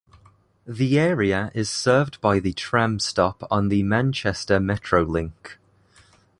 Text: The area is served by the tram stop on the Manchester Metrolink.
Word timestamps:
The 0.65 0.97
area 0.97 1.51
is 1.53 1.69
served 1.69 2.19
by 2.21 2.39
the 2.39 2.53
tram 2.53 2.97
stop 2.97 3.43
on 3.51 3.67
the 3.69 3.83
Manchester 3.83 4.57
Metrolink. 4.57 5.57